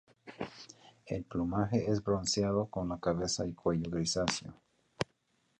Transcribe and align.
El 1.05 1.25
plumaje 1.25 1.91
es 1.91 2.03
bronceado 2.03 2.65
con 2.71 2.89
la 2.89 2.99
cabeza 2.99 3.45
y 3.45 3.53
cuello 3.53 3.91
grisáceo. 3.91 4.51